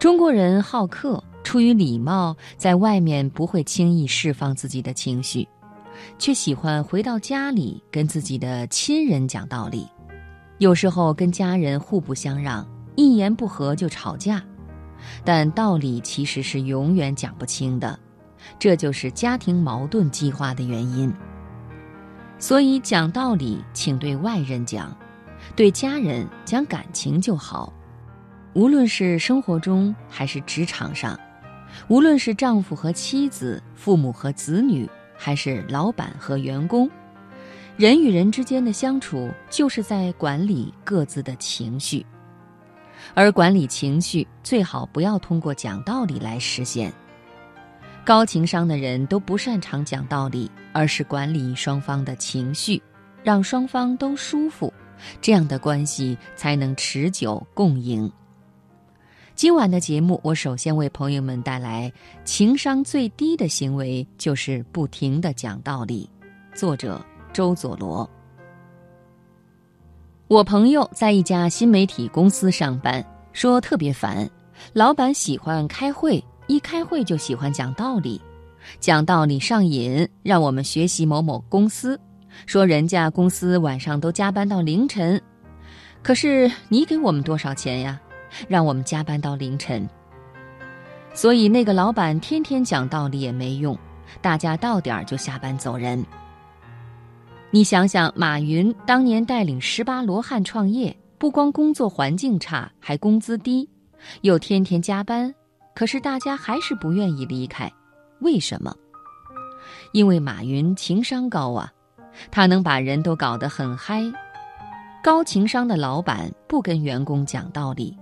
[0.00, 5.46] 中国人好客，出于礼貌，在外面不会轻易释放自己的情绪，
[6.18, 9.86] 却喜欢回到家里跟自己的亲人讲道理。
[10.56, 12.66] 有时候跟家人互不相让，
[12.96, 14.42] 一言不合就吵架，
[15.22, 18.00] 但道理其实是永远讲不清的，
[18.58, 21.12] 这就是家庭矛盾激化的原因。
[22.38, 24.96] 所以讲道理，请对外人讲，
[25.54, 27.70] 对家人讲感情就好。
[28.52, 31.18] 无论是生活中还是职场上，
[31.86, 36.90] 无论是丈夫和妻子、父母和子女，还是老板和员工，
[37.76, 42.04] 人与人之间的相处就是在管理各自的情绪，
[43.14, 46.92] 而管理情绪最好不要通过讲道理来实现。
[48.04, 52.82] 高情商的人都不擅长讲道理，而是管理双方的情绪，
[53.22, 54.72] 让双方都舒服，
[55.20, 58.10] 这样的关系才能持久共赢。
[59.40, 61.90] 今晚的节目，我首先为朋友们带来
[62.26, 66.06] 情商最低的行为，就是不停的讲道理。
[66.54, 68.06] 作者周佐罗。
[70.28, 74.28] 我朋友在一家新媒体公司上班，说特别烦，
[74.74, 78.20] 老板喜欢开会，一开会就喜欢讲道理，
[78.78, 81.98] 讲道理上瘾，让我们学习某某公司，
[82.44, 85.18] 说人家公司晚上都加班到凌晨，
[86.02, 87.98] 可是你给我们多少钱呀？
[88.48, 89.88] 让我们加班到凌晨，
[91.14, 93.76] 所以那个老板天天讲道理也没用，
[94.20, 96.04] 大家到点儿就下班走人。
[97.50, 103.68] 你想想，马云当年带领十八罗汉创业，不光工作环境差，还工资低，
[104.20, 105.34] 又天天加班，
[105.74, 107.70] 可是大家还是不愿意离开，
[108.20, 108.72] 为什么？
[109.92, 111.72] 因为马云情商高啊，
[112.30, 114.00] 他能把人都搞得很嗨。
[115.02, 117.96] 高情商的老板不跟员工讲道理。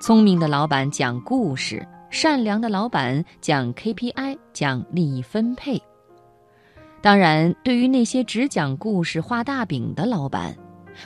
[0.00, 5.82] 聪明的老板讲故事，善良的老板讲 KPI，讲利益分配。
[7.00, 10.56] 当然，对于那些只讲故事、画大饼的老板，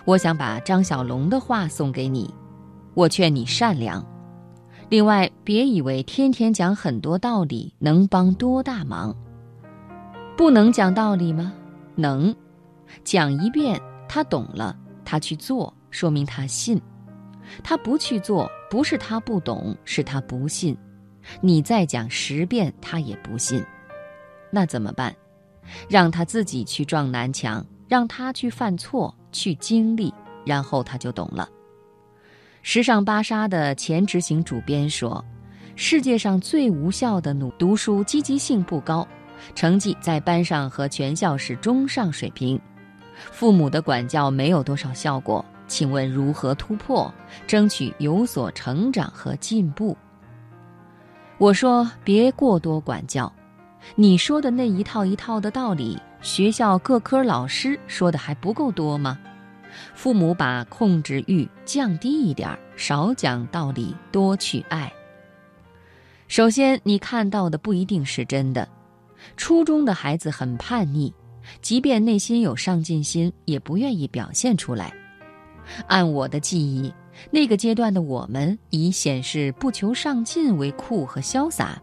[0.05, 2.33] 我想把张小龙的话送给你：
[2.95, 4.05] 我劝你善良。
[4.89, 9.17] 另外，别以为天天讲很多道理能帮多大忙。
[10.37, 11.53] 不能讲道理吗？
[11.95, 12.35] 能，
[13.03, 16.81] 讲一遍他懂了，他去做，说明他信。
[17.65, 20.77] 他不去做，不是他不懂，是他不信。
[21.41, 23.65] 你再讲十遍，他也不信。
[24.51, 25.15] 那怎么办？
[25.89, 30.13] 让他自己去撞南墙，让他去犯错，去经历，
[30.45, 31.49] 然后他就懂了。
[32.63, 35.25] 时尚芭莎的前执行主编说
[35.75, 39.07] ：“世界上最无效的努读书，积极性不高，
[39.55, 42.61] 成绩在班上和全校是中上水平，
[43.33, 47.13] 父母的管教没有多少效果。”请问如何突破，
[47.47, 49.97] 争取有所成长和进步？
[51.39, 53.33] 我说别过多管教，
[53.95, 59.19] 你说的那一套一套的道理，学校各科老师说的还不够多吗？
[59.95, 64.91] 父母把控制欲降低一点，少讲道理，多去爱。
[66.29, 68.67] 首先，你看到的不一定是真的。
[69.37, 71.13] 初中的孩子很叛逆，
[71.61, 74.93] 即便内心有上进心，也不愿意表现出来。
[75.87, 76.93] 按我的记忆，
[77.31, 81.81] 那个阶段的我们以显示不求上进为酷和潇洒。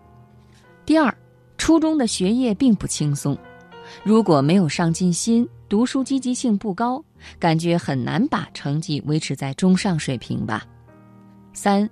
[0.86, 1.16] 第二，
[1.58, 3.38] 初中的学业并不轻松，
[4.04, 7.04] 如果没有上进心，读书积极性不高，
[7.40, 10.64] 感觉很难把成绩维持在中上水平吧。
[11.54, 11.90] 三，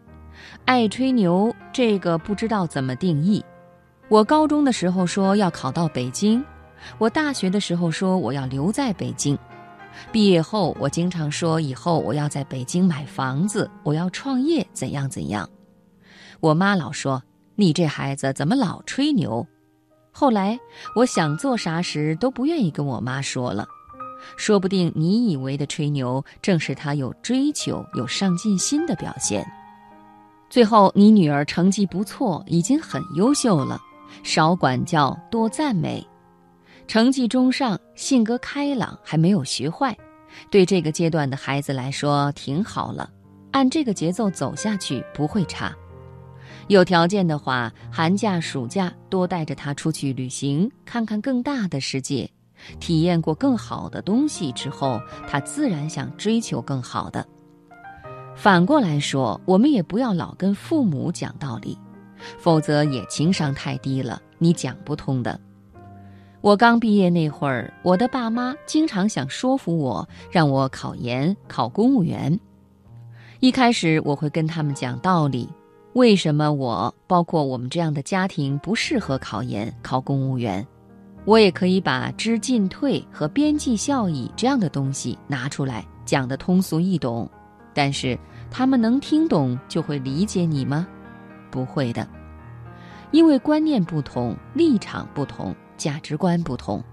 [0.65, 3.43] 爱吹牛这个不知道怎么定义。
[4.09, 6.43] 我高中的时候说要考到北京，
[6.97, 9.37] 我大学的时候说我要留在北京。
[10.11, 15.49] 毕业后，我经常说以后我要在北京买房子，我要创业，怎样怎样。
[16.39, 17.21] 我妈老说
[17.55, 19.45] 你这孩子怎么老吹牛。
[20.11, 20.59] 后来
[20.95, 23.65] 我想做啥时都不愿意跟我妈说了，
[24.35, 29.45] 说不定你以为的吹牛，正是他有追求、有上进心的表现。
[30.49, 33.79] 最后，你女儿成绩不错，已经很优秀了，
[34.21, 36.05] 少管教，多赞美。
[36.87, 39.97] 成绩中上，性格开朗，还没有学坏，
[40.49, 43.09] 对这个阶段的孩子来说挺好了。
[43.51, 45.73] 按这个节奏走下去不会差。
[46.67, 52.29] 有条件的话，寒假、暑假多带着他出去旅行，看看更大的世界，
[52.79, 57.25] 体验过更好的东西之后，他自然想追求更好的。
[58.35, 61.77] 反过来说，我们也不要老跟父母讲道理，
[62.37, 65.39] 否则也情商太低了，你讲不通的。
[66.41, 72.37] 我刚毕业那会儿，我的爸妈经常想说服我，让我考研考公务员。
[73.41, 75.47] 一开始我会跟他们讲道理，
[75.93, 80.65] 为什么我，包括我们这样的家庭不适合考研、考公务员？
[81.25, 87.29] 我也可以把知进退和边际效益这样的东西拿出来讲得通俗易懂，
[87.71, 88.17] 但是
[88.49, 90.87] 他们能听懂就会理解你吗？
[91.51, 92.07] 不会的，
[93.11, 96.83] 因为观念不同，立场不同，价值观不同，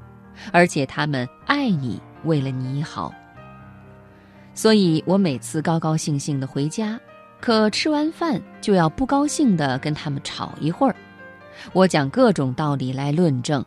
[0.51, 3.13] 而且他们爱你，为了你好。
[4.55, 6.99] 所以我每次高高兴兴的回家，
[7.39, 10.97] 可吃完饭就要不高兴的跟他们吵一会儿。
[11.75, 13.63] 我讲各种道理来论证。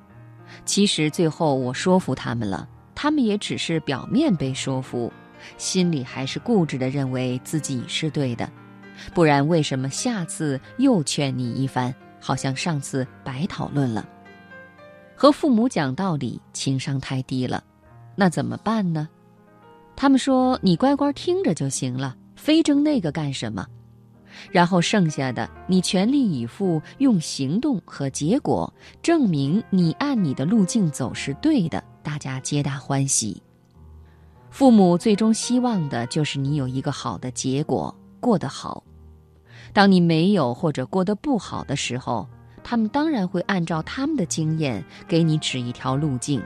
[0.66, 5.14] 其实最后我说服他们了，他们也只是表面被说服，
[5.56, 8.50] 心里还是固执的认为自己是对的。
[9.14, 14.04] 不然为什么下次又劝你一番，好像上次白讨论了？
[15.22, 17.64] 和父母讲道理，情商太低了，
[18.16, 19.08] 那怎么办呢？
[19.96, 23.64] 他们说你乖乖听着就行了，非争那个干什么？
[24.50, 28.74] 然后剩下的，你全力以赴用行动和结果
[29.04, 33.40] 证明你按你的路径走是对的，大家皆大欢喜。
[34.50, 38.84] 父母最终希望的就是你有一个好的结果，过得好。
[39.72, 42.28] 当你没有或者过得不好的时候，
[42.64, 46.42] 他们当然会按照他们的经验给你指一条路径。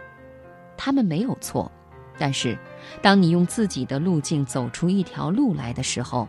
[0.77, 1.71] 他们没有错，
[2.17, 2.57] 但是
[3.01, 6.27] 当你用自己的路径走出一条路来的时候。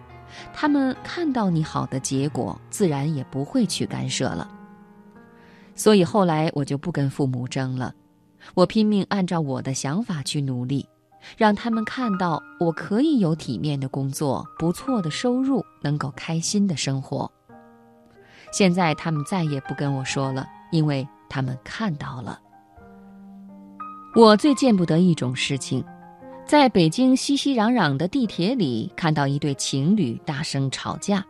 [0.53, 4.47] 他们看到你好的结果，自然也不会去干涉了。
[5.75, 7.95] 所以后来我就不跟父母争了，
[8.53, 10.87] 我拼命按照我的想法去努力，
[11.39, 17.31] 让他们看到我可以有体面的工作、不错的收入，能够开心的生活。
[18.53, 22.41] 现在他们再也不跟我说了，因为他们看到了。
[24.15, 25.85] 我最见不得一种事情。
[26.47, 31.27] 在北京熙熙攘攘的地铁里，看到一对情侣大声吵架，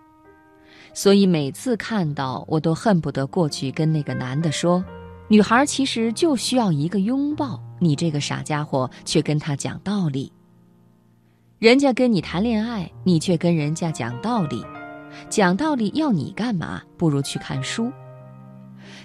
[0.93, 4.85] 所以每次看到我都恨不得过去跟那个男的说
[5.29, 10.31] ：“女孩其实就需要一个拥抱，你这个傻家伙却跟他讲道理。
[11.59, 14.63] 人家跟你谈恋爱，你却跟人家讲道理，
[15.29, 16.83] 讲道理要你干嘛？
[16.97, 17.93] 不如去看书。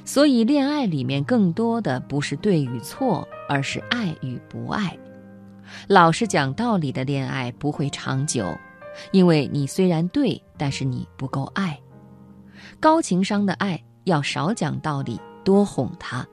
[0.04, 4.98] 所以，恋爱里面更多的不是对与错，而是爱与不爱。”
[5.88, 8.54] 老是讲道理的恋爱不会长久，
[9.12, 11.80] 因为你虽然对，但是你不够爱。
[12.80, 16.28] 高情商的爱要少讲道理，多哄他。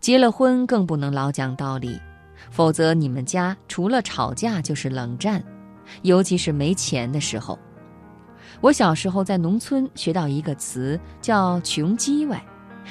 [0.00, 2.00] 结了婚更不能老讲道理，
[2.50, 5.42] 否则你们家除了吵架就是冷战，
[6.02, 7.58] 尤其是没钱的时候。
[8.60, 12.42] 我小时候在农村学到一个词叫“穷叽歪”，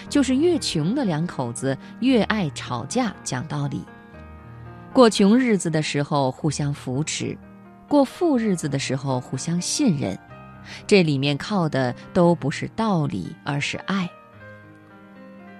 [0.10, 3.84] 就是越穷的两口子越爱吵架讲道理。
[4.94, 7.38] 过穷日子的时候互相扶持，
[7.88, 10.18] 过富日子的时候互相信任，
[10.88, 14.10] 这里面靠的都不是道理，而是爱。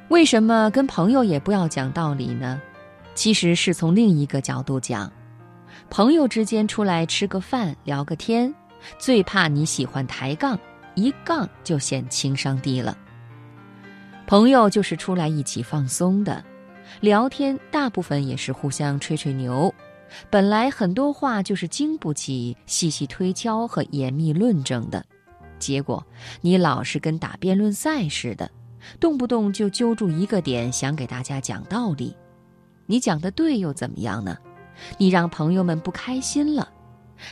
[0.10, 2.62] 为什么跟朋友也不要讲道理呢？
[3.16, 5.12] 其实是从另一个角度讲，
[5.90, 8.54] 朋友之间出来吃个饭聊个天，
[8.98, 10.58] 最怕你喜欢抬杠，
[10.96, 12.98] 一杠就显情商低了。
[14.28, 16.44] 朋友就是出来一起放松的。
[17.02, 19.74] 聊天大部分也是互相吹吹牛，
[20.30, 25.04] 本来很多话就是经不起细细推敲和严密论证的，
[25.60, 26.06] 结果
[26.42, 28.50] 你老是跟打辩论赛似的，
[29.00, 32.16] 动不动就揪住一个点想给大家讲道理，
[32.86, 34.38] 你讲的对又怎么样呢？
[34.98, 36.72] 你让朋友们不开心了，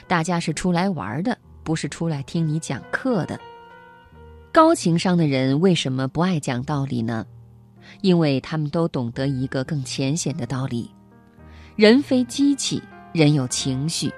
[0.07, 3.39] 大家是出来玩的，不是出来听你讲课的。
[4.51, 7.25] 高情商的人为什么不爱讲道理呢？
[8.01, 10.89] 因为他们都懂得一个更浅显的道理：
[11.75, 14.11] 人非机器，人有情绪。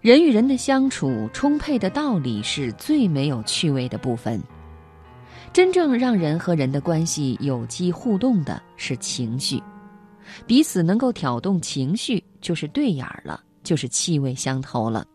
[0.00, 4.42] 人与人的相处，充沛的道理是最没有趣味的部分。
[5.52, 9.62] 真正让人和人的关系有机互动的是情绪，
[10.46, 15.06] 彼此能够挑动情绪，就是对眼儿了，就是气味相投了。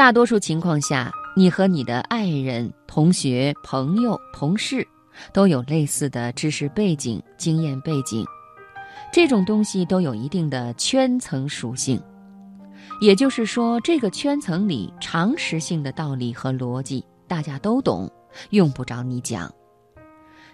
[0.00, 4.88] 大多数情况下，你和你的爱人、同学、朋友、同事。
[5.30, 8.24] 都有类似的知识背景、经验背景，
[9.12, 12.02] 这种东西都有一定的圈层属性，
[13.02, 18.10] 也就是说，这个圈层里常识性的道理和逻辑大家都懂，
[18.48, 19.52] 用不着你讲。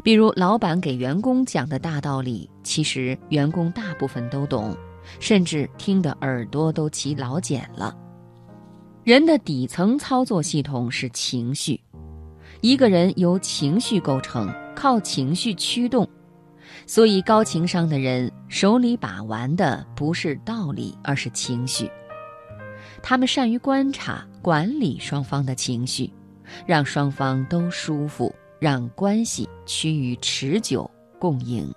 [0.03, 4.77] 比如老板给员工讲的大道理，其实员工大部分都懂，
[5.21, 7.97] 甚至听得耳朵都起老茧了。
[9.07, 11.81] 人的底层操作系统是情绪。
[12.61, 16.05] 一个人由情绪构成，靠情绪驱动，
[16.89, 21.89] 所以高情商的人手里把玩的不是道理，而是情绪。
[23.01, 26.13] 他们善于观察、管理双方的情绪，
[26.67, 31.73] 让双方都舒服，让关系趋于持久共赢。